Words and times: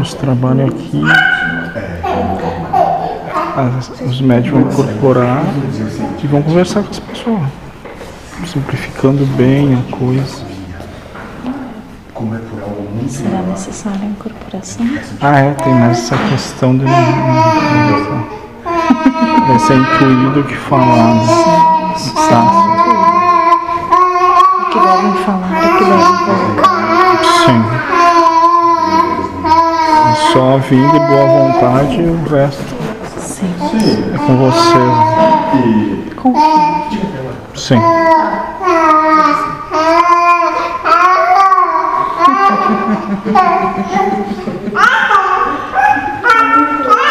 Os 0.00 0.14
trabalhos 0.14 0.70
aqui. 0.70 1.02
As- 3.56 3.90
os 4.00 4.20
médicos 4.20 4.60
vão 4.62 4.70
incorporar 4.72 5.42
e 6.22 6.26
vão 6.26 6.42
conversar 6.42 6.82
com 6.82 6.90
as 6.90 6.98
pessoas. 6.98 7.42
Simplificando 8.46 9.24
bem 9.36 9.74
a 9.74 9.82
coisa. 9.96 10.50
Será 13.08 13.42
necessária 13.42 14.00
a 14.02 14.06
incorporação? 14.06 14.86
Ah, 15.20 15.38
é, 15.38 15.50
tem 15.54 15.74
mais 15.74 15.98
essa 15.98 16.16
questão 16.28 16.76
de. 16.78 16.84
Vai 16.84 16.94
ser 19.58 19.74
intuído 19.76 20.44
que 20.44 20.54
falar. 20.56 21.14
né? 21.14 21.26
Tá. 22.28 22.42
O 24.60 24.64
que 24.70 24.78
devem 24.80 25.14
falar, 25.24 25.52
o 25.52 25.54
que 25.78 25.84
devem 25.84 26.16
colocar. 26.24 26.61
Só 30.32 30.54
a 30.54 30.56
vida 30.56 30.96
e 30.96 31.00
boa 31.00 31.26
vontade 31.26 32.00
e 32.00 32.04
o 32.04 32.24
resto 32.24 32.74
Sim. 33.18 33.54
é 34.14 34.18
com 34.18 34.36
você. 34.38 34.78
Confio. 36.16 37.02
Sim. 37.54 37.76